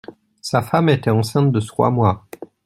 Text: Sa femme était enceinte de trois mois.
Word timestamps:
Sa 0.41 0.63
femme 0.63 0.89
était 0.89 1.11
enceinte 1.11 1.51
de 1.51 1.59
trois 1.59 1.91
mois. 1.91 2.25